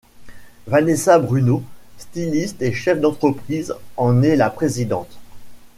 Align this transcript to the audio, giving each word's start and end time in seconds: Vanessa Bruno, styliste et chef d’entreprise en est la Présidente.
Vanessa 0.65 1.19
Bruno, 1.19 1.61
styliste 1.99 2.59
et 2.63 2.73
chef 2.73 2.99
d’entreprise 2.99 3.75
en 3.97 4.23
est 4.23 4.35
la 4.35 4.49
Présidente. 4.49 5.19